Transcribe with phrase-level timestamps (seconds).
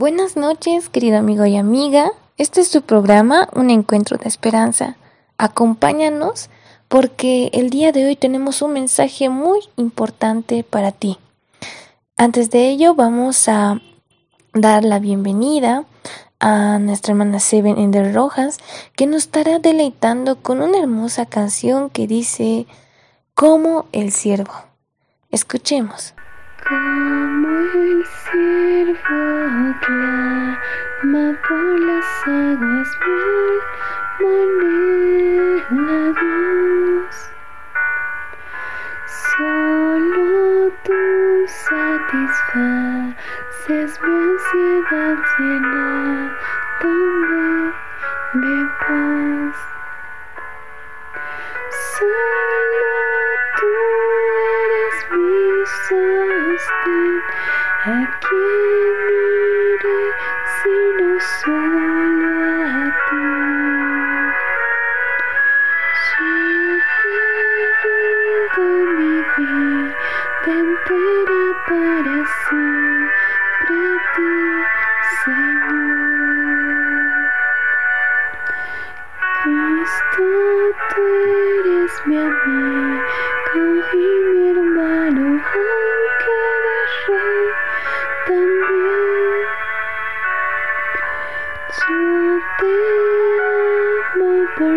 [0.00, 2.10] Buenas noches, querido amigo y amiga.
[2.38, 4.96] Este es tu programa, Un Encuentro de Esperanza.
[5.36, 6.48] Acompáñanos
[6.88, 11.18] porque el día de hoy tenemos un mensaje muy importante para ti.
[12.16, 13.82] Antes de ello, vamos a
[14.54, 15.84] dar la bienvenida
[16.38, 18.56] a nuestra hermana Seven Ender Rojas,
[18.96, 22.66] que nos estará deleitando con una hermosa canción que dice
[23.34, 24.54] Como el siervo.
[25.30, 26.14] Escuchemos.
[26.66, 28.02] Como el
[28.60, 32.90] siervo clama por las aguas,
[34.18, 37.16] mi maneja Dios.
[39.06, 40.28] Solo
[40.84, 41.02] tú
[41.68, 43.10] satisfaces
[44.02, 45.88] mi ansiedad llena,
[48.34, 49.56] de paz.
[51.92, 52.49] Solo
[58.32, 58.69] a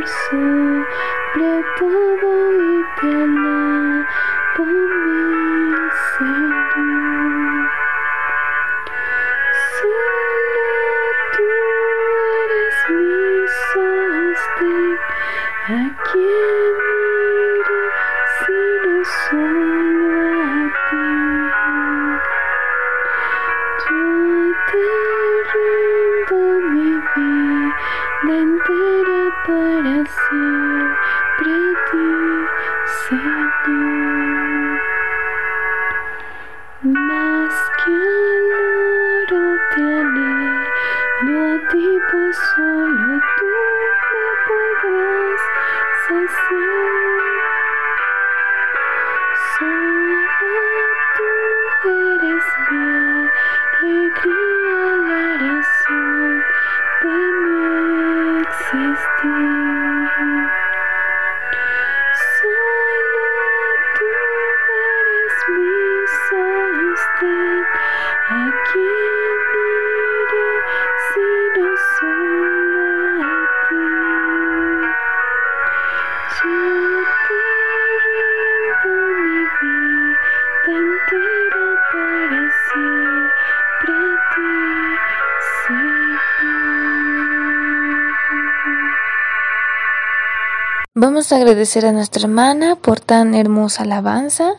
[0.05, 3.42] sobre todo y
[91.05, 94.53] Vamos a agradecer a nuestra hermana por tan hermosa alabanza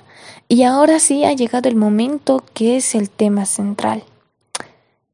[0.47, 4.05] y ahora sí ha llegado el momento que es el tema central.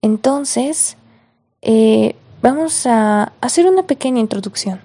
[0.02, 0.96] Entonces,
[1.62, 4.80] eh, vamos a hacer una pequeña introducción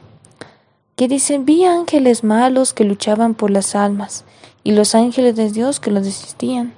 [0.95, 4.23] que dice, vi ángeles malos que luchaban por las almas
[4.63, 6.75] y los ángeles de Dios que los desistían.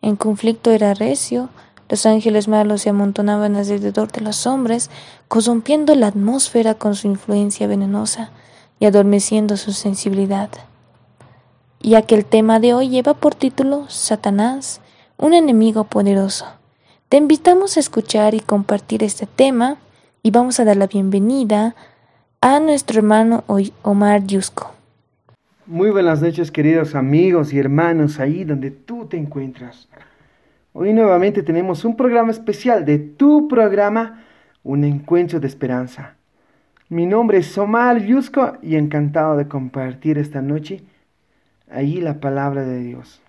[0.00, 1.50] En conflicto era recio,
[1.90, 4.88] los ángeles malos se amontonaban alrededor de los hombres,
[5.28, 8.30] corrompiendo la atmósfera con su influencia venenosa
[8.80, 10.50] y adormeciendo su sensibilidad.
[11.80, 14.80] Ya que el tema de hoy lleva por título Satanás,
[15.16, 16.46] un enemigo poderoso.
[17.08, 19.76] Te invitamos a escuchar y compartir este tema
[20.22, 21.76] y vamos a dar la bienvenida
[22.40, 23.44] a nuestro hermano
[23.82, 24.72] Omar Yusco.
[25.66, 29.88] Muy buenas noches queridos amigos y hermanos ahí donde tú te encuentras.
[30.72, 34.24] Hoy nuevamente tenemos un programa especial de tu programa,
[34.62, 36.16] Un Encuentro de Esperanza.
[36.90, 40.82] Mi nombre es Omar Yusco y encantado de compartir esta noche
[41.70, 43.22] ahí la palabra de Dios.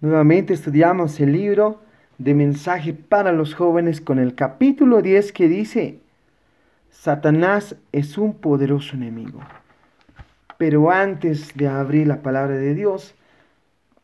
[0.00, 1.80] Nuevamente estudiamos el libro
[2.18, 5.98] de mensaje para los jóvenes con el capítulo 10 que dice,
[6.90, 9.40] Satanás es un poderoso enemigo.
[10.58, 13.16] Pero antes de abrir la palabra de Dios,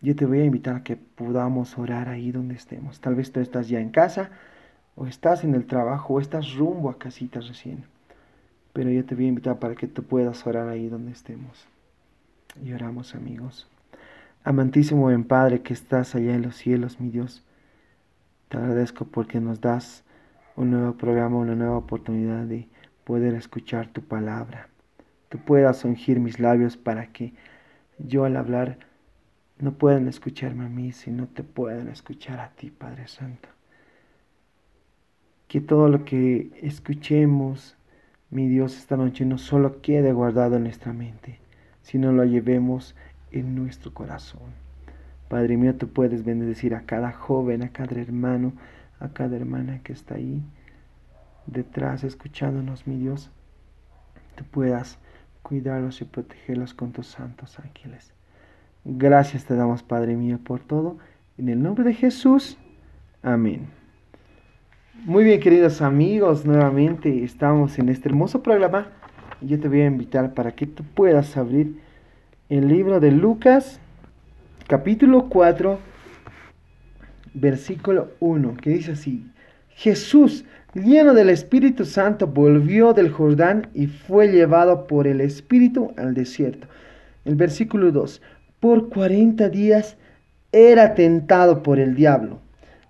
[0.00, 3.00] yo te voy a invitar a que podamos orar ahí donde estemos.
[3.00, 4.30] Tal vez tú estás ya en casa,
[4.96, 7.84] o estás en el trabajo, o estás rumbo a casita recién.
[8.72, 11.66] Pero yo te voy a invitar para que tú puedas orar ahí donde estemos.
[12.62, 13.68] Y oramos amigos.
[14.44, 17.44] Amantísimo buen Padre que estás allá en los cielos, mi Dios.
[18.48, 20.04] Te agradezco porque nos das
[20.56, 22.68] un nuevo programa, una nueva oportunidad de
[23.04, 24.68] poder escuchar tu palabra.
[25.28, 27.34] Tú puedas ungir mis labios para que
[27.98, 28.78] yo al hablar
[29.58, 33.48] no puedan escucharme a mí, sino te puedan escuchar a ti, Padre Santo.
[35.48, 37.77] que todo lo que escuchemos,
[38.30, 41.38] mi Dios, esta noche no solo quede guardado en nuestra mente,
[41.82, 42.94] sino lo llevemos
[43.30, 44.52] en nuestro corazón.
[45.28, 48.52] Padre mío, tú puedes bendecir a cada joven, a cada hermano,
[49.00, 50.42] a cada hermana que está ahí
[51.46, 53.30] detrás escuchándonos, mi Dios.
[54.36, 54.98] Tú puedas
[55.42, 58.12] cuidarlos y protegerlos con tus santos ángeles.
[58.84, 60.98] Gracias te damos, Padre mío, por todo.
[61.36, 62.58] En el nombre de Jesús.
[63.22, 63.77] Amén.
[65.04, 68.88] Muy bien, queridos amigos, nuevamente estamos en este hermoso programa
[69.40, 71.80] yo te voy a invitar para que tú puedas abrir
[72.48, 73.78] el libro de Lucas,
[74.66, 75.78] capítulo 4,
[77.34, 79.24] versículo 1, que dice así,
[79.68, 86.14] Jesús, lleno del Espíritu Santo, volvió del Jordán y fue llevado por el Espíritu al
[86.14, 86.66] desierto.
[87.24, 88.20] El versículo 2,
[88.58, 89.96] por 40 días
[90.50, 92.40] era tentado por el diablo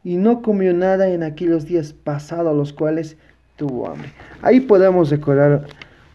[0.05, 3.17] y no comió nada en aquellos días pasados, los cuales
[3.57, 4.11] tuvo hambre.
[4.43, 5.67] Ahí podemos recordar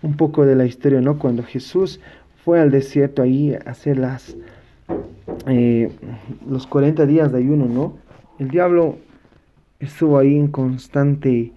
[0.02, 1.20] un poco de la historia, ¿no?
[1.20, 2.00] Cuando Jesús
[2.44, 4.36] fue al desierto ahí a hacer las,
[5.48, 5.92] eh,
[6.48, 7.98] los 40 días de ayuno, ¿no?
[8.40, 8.98] El diablo
[9.80, 11.52] estuvo ahí en constante,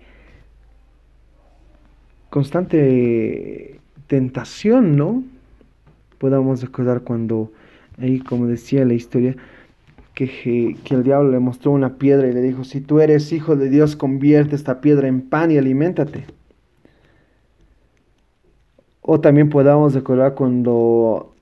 [2.30, 5.24] constante tentación, ¿no?
[6.18, 7.52] Podemos recordar cuando
[7.98, 9.36] ahí, como decía la historia,
[10.16, 13.68] que, el diablo le mostró una piedra y le dijo, si tú eres hijo de
[13.68, 16.24] Dios, convierte esta piedra en pan y aliméntate.
[19.02, 21.34] O también podamos recordar cuando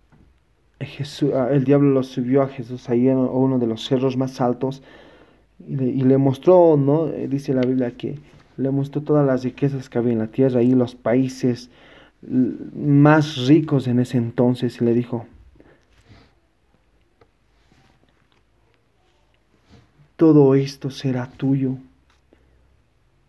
[0.80, 4.40] Jesús, ah, el diablo lo subió a Jesús ahí en uno de los cerros más
[4.40, 4.82] altos
[5.66, 7.06] y le, mostró, ¿no?
[7.06, 8.18] Dice la Biblia que
[8.56, 11.70] le mostró todas las riquezas que había en la tierra y los países
[12.26, 15.26] más ricos en ese entonces y le dijo,
[20.16, 21.76] todo esto será tuyo.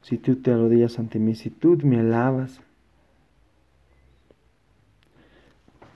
[0.02, 2.62] Si tú te arrodillas ante mí, si tú me alabas.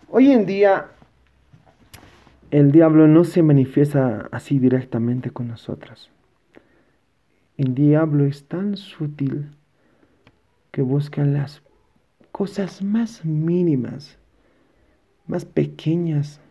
[0.09, 0.87] Hoy en día
[2.51, 6.09] el diablo no se manifiesta así directamente con nosotras.
[7.57, 9.51] El diablo es tan sutil
[10.71, 11.61] que busca las
[12.31, 14.17] cosas más mínimas,
[15.27, 16.41] más pequeñas,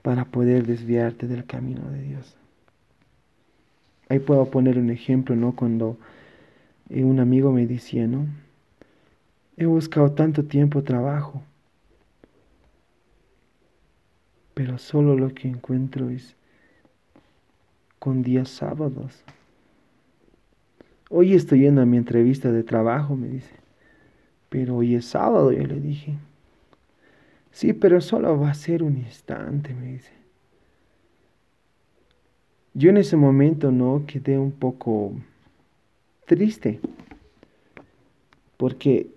[0.00, 2.36] para poder desviarte del camino de Dios.
[4.14, 5.56] Ahí puedo poner un ejemplo, ¿no?
[5.56, 5.98] Cuando
[6.88, 8.28] eh, un amigo me decía, ¿no?
[9.56, 11.42] He buscado tanto tiempo trabajo,
[14.54, 16.36] pero solo lo que encuentro es
[17.98, 19.24] con días sábados.
[21.10, 23.50] Hoy estoy yendo a mi entrevista de trabajo, me dice,
[24.48, 26.14] pero hoy es sábado, yo le dije.
[27.50, 30.23] Sí, pero solo va a ser un instante, me dice.
[32.74, 35.12] Yo en ese momento no quedé un poco
[36.26, 36.80] triste,
[38.56, 39.08] porque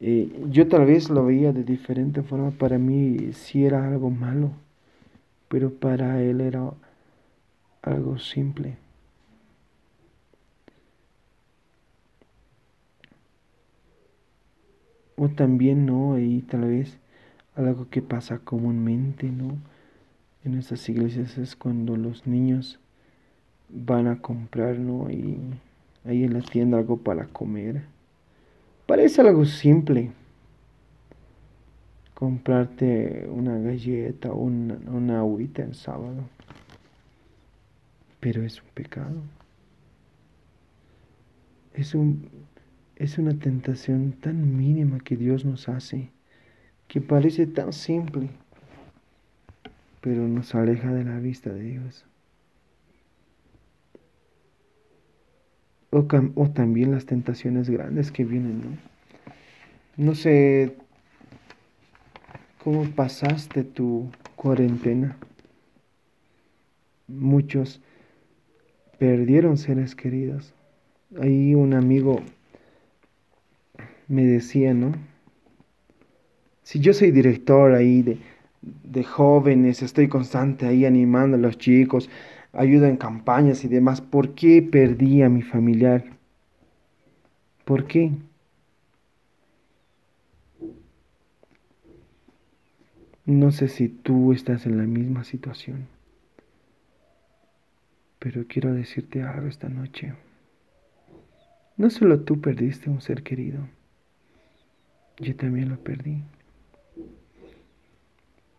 [0.00, 4.50] eh, yo tal vez lo veía de diferente forma, para mí sí era algo malo,
[5.48, 6.72] pero para él era
[7.82, 8.76] algo simple.
[15.16, 16.98] O también no, y tal vez
[17.54, 19.56] algo que pasa comúnmente, ¿no?
[20.44, 22.78] En estas iglesias es cuando los niños
[23.68, 25.10] van a comprar, ¿no?
[25.10, 25.38] Y
[26.04, 27.82] ahí en la tienda algo para comer.
[28.86, 30.12] Parece algo simple.
[32.14, 36.24] Comprarte una galleta o una, una agüita en sábado.
[38.18, 39.22] Pero es un pecado.
[41.74, 42.28] Es, un,
[42.96, 46.10] es una tentación tan mínima que Dios nos hace,
[46.88, 48.30] que parece tan simple
[50.00, 52.06] pero nos aleja de la vista de Dios.
[55.90, 56.04] O,
[56.50, 58.90] también las tentaciones grandes que vienen, ¿no?
[59.96, 60.76] No sé
[62.62, 65.16] cómo pasaste tu cuarentena.
[67.08, 67.82] Muchos
[68.98, 70.54] perdieron seres queridos.
[71.20, 72.20] Ahí un amigo
[74.06, 74.92] me decía, ¿no?
[76.62, 78.18] Si yo soy director ahí de,
[78.62, 82.10] de jóvenes, estoy constante ahí animando a los chicos,
[82.52, 84.00] ayuda en campañas y demás.
[84.00, 86.04] ¿Por qué perdí a mi familiar?
[87.64, 88.12] ¿Por qué?
[93.26, 95.86] No sé si tú estás en la misma situación,
[98.18, 100.14] pero quiero decirte algo esta noche.
[101.76, 103.68] No solo tú perdiste un ser querido,
[105.18, 106.24] yo también lo perdí.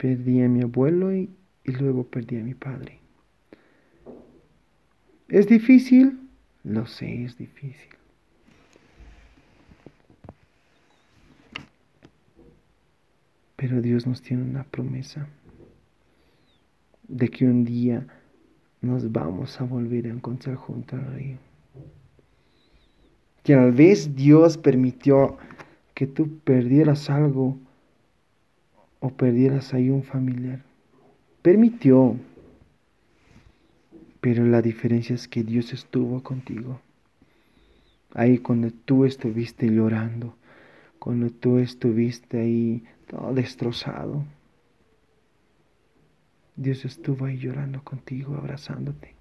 [0.02, 1.30] Perdí a mi abuelo y,
[1.64, 2.98] luego perdí a mi padre.
[5.28, 6.20] ¿Es difícil?
[6.64, 7.92] Lo sé, es difícil.
[13.56, 15.28] Pero Dios nos tiene una promesa
[17.08, 18.08] de que un día
[18.82, 21.38] nos vamos a volver a encontrar junto al río.
[23.44, 25.38] Tal vez Dios permitió
[25.94, 27.60] que tú perdieras algo
[29.02, 30.64] o perdieras ahí un familiar.
[31.42, 32.16] Permitió.
[34.22, 36.80] Pero la diferencia es que Dios estuvo contigo.
[38.14, 40.36] Ahí cuando tú estuviste llorando,
[41.00, 44.24] cuando tú estuviste ahí todo destrozado.
[46.56, 49.16] Dios estuvo ahí llorando contigo, abrazándote.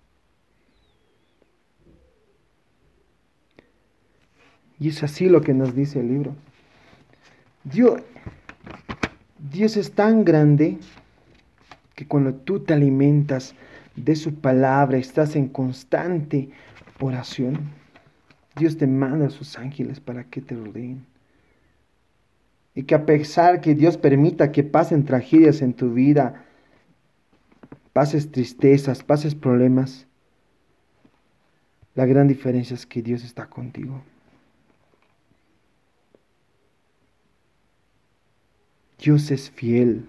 [4.79, 6.35] Y es así lo que nos dice el libro.
[7.65, 8.03] Dios,
[9.49, 10.79] Dios es tan grande
[11.95, 13.55] que cuando tú te alimentas
[13.97, 16.51] de su palabra, estás en constante
[17.01, 17.71] oración,
[18.57, 21.07] Dios te manda a sus ángeles para que te rodeen.
[22.75, 26.45] Y que a pesar que Dios permita que pasen tragedias en tu vida,
[27.93, 30.07] pases tristezas, pases problemas,
[31.95, 34.03] la gran diferencia es que Dios está contigo.
[39.01, 40.05] Dios es fiel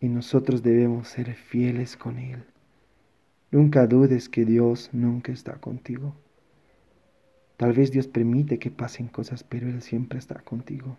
[0.00, 2.42] y nosotros debemos ser fieles con Él.
[3.52, 6.16] Nunca dudes que Dios nunca está contigo.
[7.56, 10.96] Tal vez Dios permite que pasen cosas, pero Él siempre está contigo.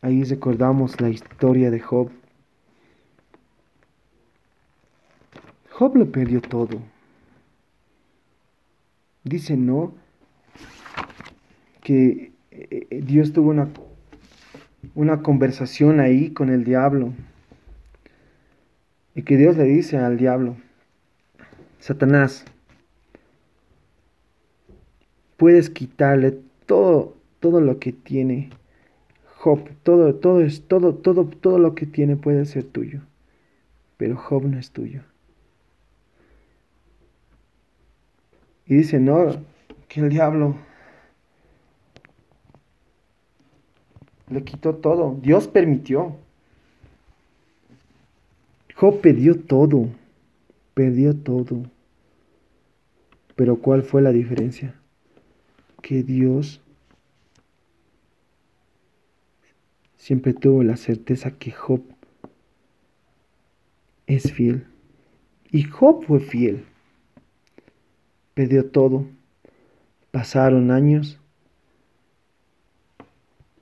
[0.00, 2.10] Ahí recordamos la historia de Job.
[5.70, 6.80] Job lo perdió todo.
[9.28, 9.94] Dice, ¿no?
[11.82, 13.68] Que eh, eh, Dios tuvo una,
[14.94, 17.12] una conversación ahí con el diablo.
[19.14, 20.56] Y que Dios le dice al diablo,
[21.78, 22.44] Satanás,
[25.36, 28.50] puedes quitarle todo, todo lo que tiene
[29.36, 33.02] Job, todo, todo es, todo, todo, todo lo que tiene puede ser tuyo.
[33.96, 35.02] Pero Job no es tuyo.
[38.68, 39.44] Y dice, no,
[39.88, 40.56] que el diablo
[44.28, 45.16] le quitó todo.
[45.22, 46.16] Dios permitió.
[48.74, 49.88] Job perdió todo.
[50.74, 51.62] Perdió todo.
[53.34, 54.74] Pero ¿cuál fue la diferencia?
[55.80, 56.60] Que Dios
[59.96, 61.82] siempre tuvo la certeza que Job
[64.06, 64.66] es fiel.
[65.50, 66.66] Y Job fue fiel.
[68.38, 69.04] Perdió todo.
[70.12, 71.18] Pasaron años.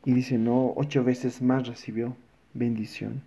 [0.04, 2.14] Y dice, no, ocho veces más recibió
[2.52, 3.22] bendición.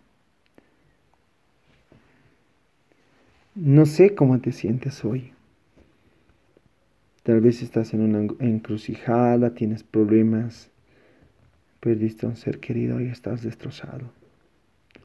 [3.55, 5.33] No sé cómo te sientes hoy.
[7.23, 10.69] Tal vez estás en una encrucijada, tienes problemas,
[11.79, 14.11] Perdiste a un ser querido y estás destrozado.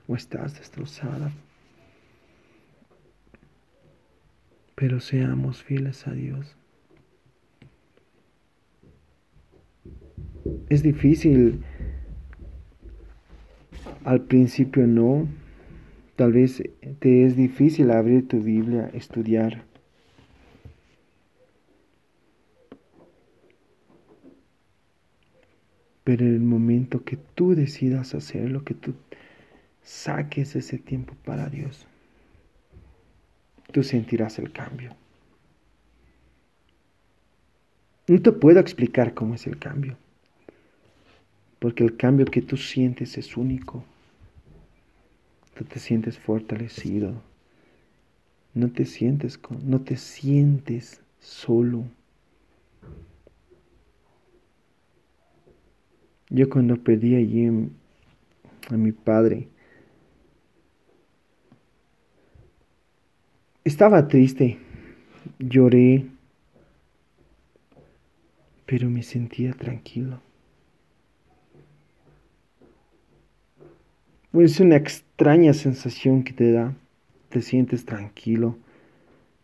[0.09, 1.33] O estás destrozada.
[4.75, 6.57] Pero seamos fieles a Dios.
[10.69, 11.63] Es difícil.
[14.05, 15.29] Al principio no.
[16.17, 16.63] Tal vez
[17.01, 19.65] te es difícil abrir tu Biblia, estudiar.
[26.05, 28.95] Pero en el momento que tú decidas hacerlo, que tú
[29.83, 31.89] saques ese tiempo para Dios,
[33.75, 34.95] tú sentirás el cambio.
[38.07, 39.97] No te puedo explicar cómo es el cambio,
[41.59, 43.85] porque el cambio que tú sientes es único.
[45.59, 47.21] Tú te sientes fortalecido,
[48.55, 51.83] no te sientes, no te sientes solo.
[56.31, 57.49] Yo cuando perdí allí
[58.71, 59.49] a mi padre,
[63.65, 64.59] estaba triste,
[65.39, 66.07] lloré,
[68.67, 70.21] pero me sentía tranquilo.
[74.43, 76.75] es una extraña sensación que te da,
[77.29, 78.57] te sientes tranquilo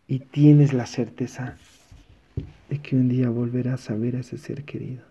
[0.09, 1.57] y tienes la certeza
[2.69, 5.05] de que un día volverás a ver a ese ser querido.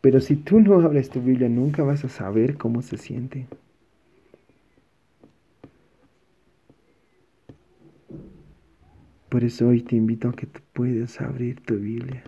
[0.00, 3.46] Pero si tú no hablas tu Biblia, nunca vas a saber cómo se siente.
[9.30, 12.24] Por eso hoy te invito a que puedas abrir tu Biblia.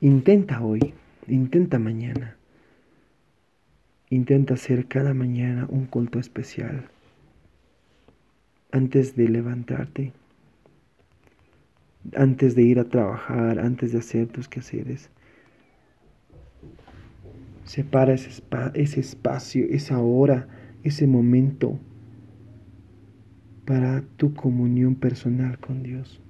[0.00, 0.94] Intenta hoy,
[1.28, 2.36] intenta mañana.
[4.10, 6.90] Intenta hacer cada mañana un culto especial
[8.72, 10.12] antes de levantarte,
[12.16, 15.08] antes de ir a trabajar, antes de hacer tus quehaceres.
[17.64, 18.42] Separa ese,
[18.74, 20.48] ese espacio, esa hora,
[20.82, 21.78] ese momento
[23.68, 26.22] para tu comunión personal con Dios.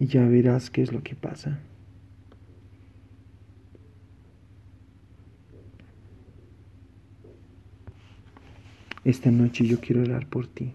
[0.00, 1.60] Y ya verás qué es lo que pasa.
[9.04, 10.72] Esta noche yo quiero orar por ti.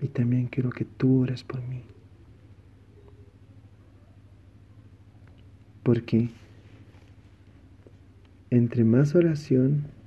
[0.00, 1.82] Y también quiero que tú ores por mí.
[5.82, 6.30] Porque
[8.48, 9.97] entre más oración,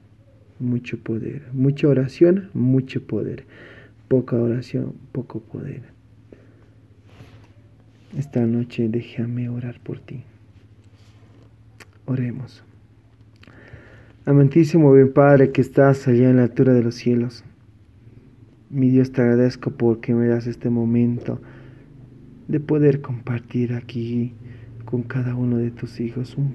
[0.62, 1.44] mucho poder.
[1.53, 3.46] Mucha oración, mucho poder.
[4.08, 5.82] Poca oración, poco poder.
[8.18, 10.24] Esta noche déjame orar por ti.
[12.06, 12.63] Oremos.
[14.25, 17.44] Amantísimo bien Padre que estás allá en la altura de los cielos.
[18.70, 21.41] Mi Dios te agradezco porque me das este momento
[22.48, 24.34] de poder compartir aquí
[24.86, 26.53] con cada uno de tus hijos un,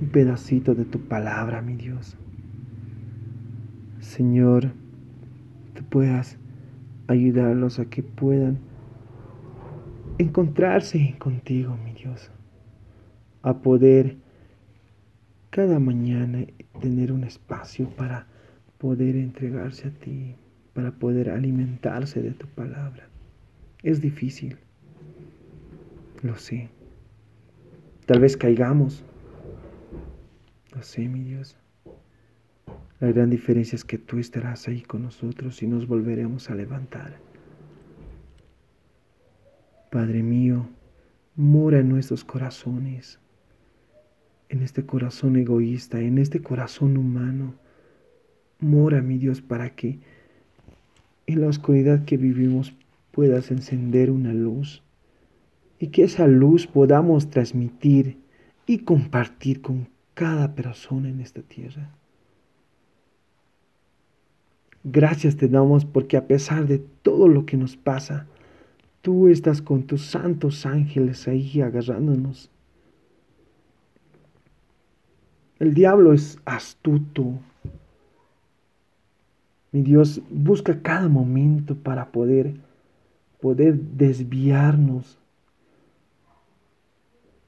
[0.00, 2.16] un pedacito de tu palabra, mi Dios.
[4.06, 4.70] Señor,
[5.74, 6.38] tú puedas
[7.08, 8.58] ayudarlos a que puedan
[10.16, 12.30] encontrarse contigo, mi Dios,
[13.42, 14.16] a poder
[15.50, 16.46] cada mañana
[16.80, 18.28] tener un espacio para
[18.78, 20.36] poder entregarse a ti,
[20.72, 23.08] para poder alimentarse de tu palabra.
[23.82, 24.56] Es difícil,
[26.22, 26.68] lo sé.
[28.06, 29.04] Tal vez caigamos,
[30.72, 31.58] lo sé, mi Dios.
[33.00, 37.18] La gran diferencia es que tú estarás ahí con nosotros y nos volveremos a levantar.
[39.90, 40.66] Padre mío,
[41.36, 43.18] mora en nuestros corazones
[44.48, 47.54] en este corazón egoísta, en este corazón humano.
[48.60, 49.98] Mora, mi Dios, para que
[51.26, 52.74] en la oscuridad que vivimos
[53.10, 54.82] puedas encender una luz
[55.78, 58.18] y que esa luz podamos transmitir
[58.66, 61.90] y compartir con cada persona en esta tierra.
[64.88, 68.26] Gracias te damos porque a pesar de todo lo que nos pasa,
[69.02, 72.50] tú estás con tus santos ángeles ahí agarrándonos
[75.58, 77.40] el diablo es astuto.
[79.72, 82.54] Mi Dios busca cada momento para poder
[83.40, 85.18] poder desviarnos,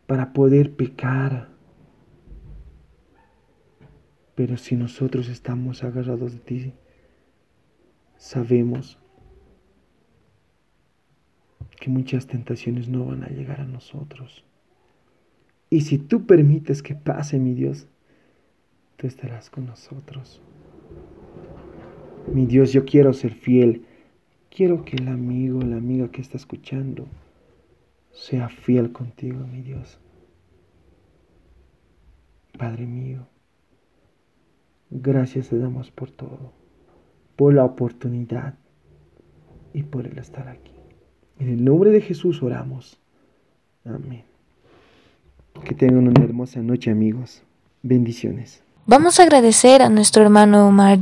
[0.07, 1.48] para poder pecar.
[4.35, 6.72] Pero si nosotros estamos agarrados de ti,
[8.18, 8.98] sabemos
[11.81, 14.44] que muchas tentaciones no van a llegar a nosotros.
[15.70, 17.87] Y si tú permites que pase, mi Dios,
[18.96, 20.42] tú estarás con nosotros.
[22.33, 23.87] Mi Dios, yo quiero ser fiel.
[24.50, 27.07] Quiero que el amigo, la amiga que está escuchando,
[28.11, 30.00] sea fiel contigo, mi Dios.
[32.59, 33.28] Padre mío,
[34.90, 36.52] gracias te damos por todo,
[37.38, 38.55] por la oportunidad
[39.72, 40.72] y por el estar aquí.
[41.38, 42.98] En el nombre de Jesús oramos.
[43.85, 44.24] Amén.
[45.64, 47.42] Que tengan una hermosa noche, amigos.
[47.83, 48.64] Bendiciones.
[48.87, 50.98] Vamos a agradecer a nuestro hermano Omar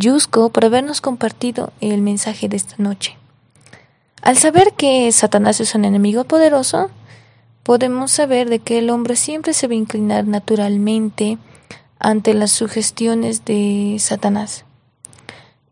[0.53, 3.17] por habernos compartido el mensaje de esta noche.
[4.21, 6.91] Al saber que Satanás es un enemigo poderoso,
[7.63, 11.39] podemos saber de que el hombre siempre se va a inclinar naturalmente
[11.99, 14.66] ante las sugestiones de Satanás.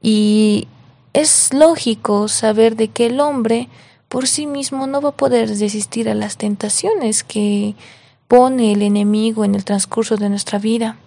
[0.05, 0.69] Y
[1.15, 3.71] es lógico saber de que el hombre
[4.11, 7.75] por sí mismo no va a poder resistir a las tentaciones que
[8.29, 10.99] pone el enemigo en el transcurso de nuestra vida.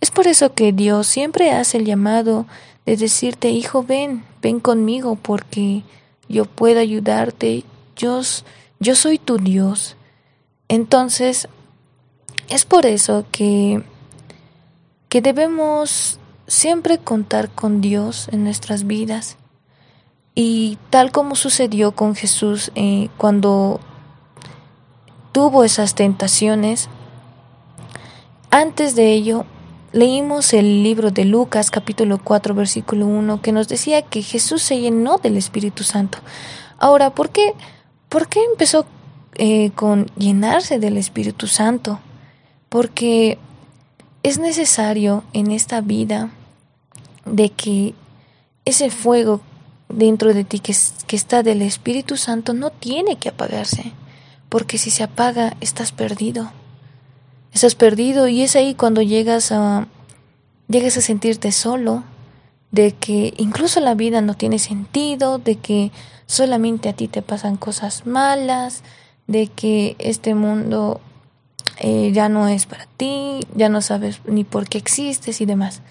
[0.00, 2.46] Es por eso que Dios siempre hace el llamado
[2.84, 5.84] de decirte, hijo, ven, ven conmigo porque
[6.28, 7.62] yo puedo ayudarte,
[7.94, 8.22] yo,
[8.80, 9.94] yo soy tu Dios.
[10.66, 11.46] Entonces,
[12.48, 13.84] es por eso que,
[15.08, 16.18] que debemos
[16.52, 19.38] siempre contar con Dios en nuestras vidas.
[20.34, 23.80] Y tal como sucedió con Jesús eh, cuando
[25.32, 26.88] tuvo esas tentaciones,
[28.50, 29.46] antes de ello
[29.94, 34.80] Leímos el libro de Lucas capítulo 4 versículo 1 que nos decía que Jesús se
[34.80, 36.16] llenó del Espíritu Santo.
[36.78, 37.52] Ahora, ¿por qué,
[38.08, 38.86] por qué empezó
[39.34, 42.00] eh, con llenarse del Espíritu Santo?
[42.70, 43.36] Porque
[44.22, 46.30] es necesario en esta vida
[47.24, 47.94] de que
[48.64, 49.40] ese fuego
[49.88, 50.74] dentro de ti que,
[51.06, 53.92] que está del Espíritu Santo no tiene que apagarse,
[54.48, 56.50] porque si se apaga estás perdido.
[57.52, 59.86] estás perdido y es ahí cuando llegas a
[60.68, 62.02] llegas a sentirte solo,
[62.70, 65.92] de que incluso la vida no tiene sentido, de que
[66.26, 68.82] solamente a ti te pasan cosas malas,
[69.26, 71.00] de que este mundo
[71.78, 75.82] eh, ya no es para ti, ya no sabes ni por qué existes y demás.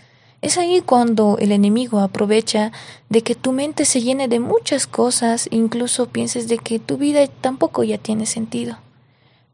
[0.41, 2.71] Es ahí cuando el enemigo aprovecha
[3.09, 7.27] de que tu mente se llene de muchas cosas, incluso pienses de que tu vida
[7.27, 8.79] tampoco ya tiene sentido.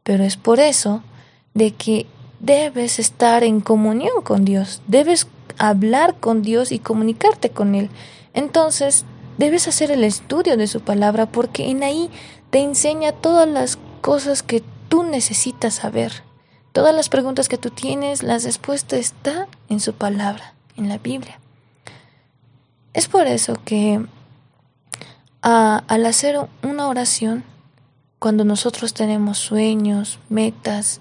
[0.02, 1.02] Pero es por eso
[1.52, 2.06] de que
[2.40, 5.26] debes estar en comunión con Dios, debes
[5.58, 7.90] hablar con Dios y comunicarte con Él.
[8.32, 9.04] Entonces,
[9.36, 12.08] debes hacer el estudio de su palabra porque en ahí
[12.48, 16.22] te enseña todas las cosas que tú necesitas saber.
[16.72, 21.38] Todas las preguntas que tú tienes, la respuesta está en su palabra en la Biblia.
[22.94, 24.04] Es por eso que
[25.42, 27.44] al hacer una oración,
[28.18, 31.00] cuando nosotros tenemos sueños, metas,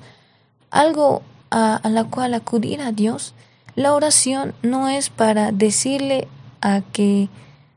[0.69, 3.33] algo a, a la cual acudir a Dios,
[3.75, 6.27] la oración no es para decirle
[6.61, 7.29] a que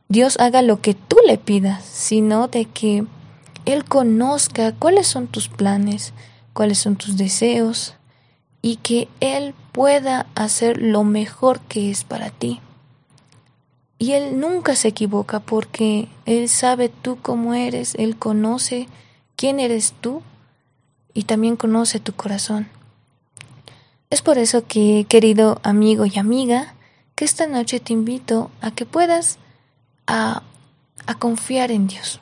[0.09, 3.07] Dios haga lo que tú le pidas, sino de que
[3.65, 6.13] Él conozca cuáles son tus planes,
[6.53, 7.95] cuáles son tus deseos,
[8.63, 12.61] y que Él pueda hacer lo mejor que es para ti.
[13.99, 18.89] Y Él nunca se equivoca porque Él sabe tú cómo eres, Él conoce
[19.37, 20.23] quién eres tú
[21.13, 22.69] y también conoce tu corazón.
[24.09, 26.75] Es por eso que, querido amigo y amiga,
[27.15, 29.39] que esta noche te invito a que puedas
[30.07, 30.43] a,
[31.07, 32.21] a confiar en Dios.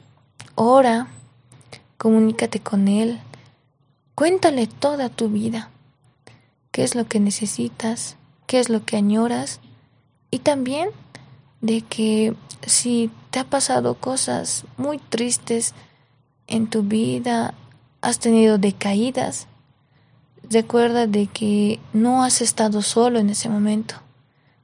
[0.54, 1.06] Ora,
[1.96, 3.20] comunícate con Él,
[4.16, 5.70] cuéntale toda tu vida
[6.78, 8.14] qué es lo que necesitas,
[8.46, 9.58] qué es lo que añoras
[10.30, 10.90] y también
[11.60, 12.36] de que
[12.68, 15.74] si te ha pasado cosas muy tristes
[16.46, 17.52] en tu vida,
[18.00, 19.48] has tenido decaídas,
[20.48, 23.96] recuerda de que no has estado solo en ese momento.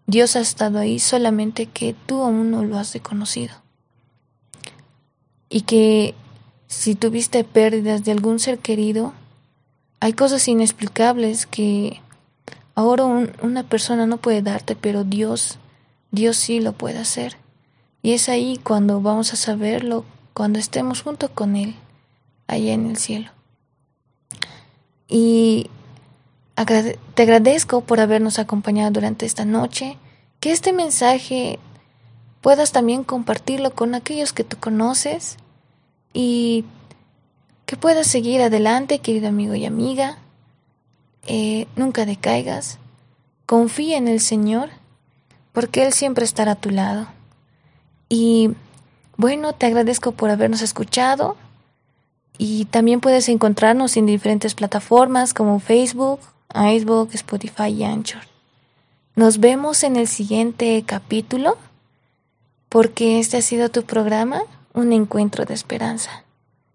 [0.07, 3.57] Dios ha estado ahí solamente que tú aún no lo has reconocido.
[5.49, 6.15] Y que
[6.69, 9.15] si tuviste pérdidas de algún ser querido,
[9.99, 12.04] hay cosas inexplicables que
[12.75, 15.59] ahora una persona no puede darte, pero Dios,
[16.11, 17.37] Dios sí lo puede hacer.
[18.03, 21.75] Y es ahí cuando vamos a saberlo, cuando estemos junto con Él,
[22.47, 23.31] allá en el cielo.
[25.09, 25.71] Y
[27.15, 29.97] te agradezco por habernos acompañado durante esta noche,
[30.41, 31.59] que este mensaje
[32.41, 35.39] puedas también compartirlo con aquellos que tú conoces
[36.13, 36.65] y
[37.65, 40.19] que puedas seguir adelante, querido amigo y amiga.
[41.27, 42.79] Eh, nunca decaigas.
[43.47, 44.71] Confía en el Señor,
[45.53, 47.07] porque Él siempre estará a tu lado.
[48.09, 48.51] Y
[49.17, 51.37] bueno, te agradezco por habernos escuchado.
[52.37, 56.21] Y también puedes encontrarnos en diferentes plataformas como Facebook,
[56.55, 58.23] iceberg Spotify y Anchor.
[59.15, 61.57] Nos vemos en el siguiente capítulo,
[62.69, 66.25] porque este ha sido tu programa, un encuentro de esperanza.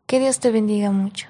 [0.06, 1.28] Que Dios te bendiga mucho.